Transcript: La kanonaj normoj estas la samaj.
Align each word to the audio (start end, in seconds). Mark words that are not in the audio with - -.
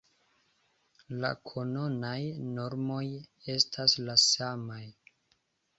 La 1.25 1.31
kanonaj 1.51 2.17
normoj 2.57 3.05
estas 3.59 3.99
la 4.09 4.19
samaj. 4.27 4.85